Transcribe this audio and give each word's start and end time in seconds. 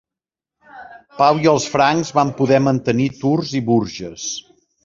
Pau 1.19 1.43
i 1.43 1.51
els 1.51 1.69
francs 1.75 2.13
van 2.21 2.33
poder 2.41 2.61
mantenir 2.71 3.09
Tours 3.23 3.55
i 3.61 3.65
Bourges. 3.73 4.27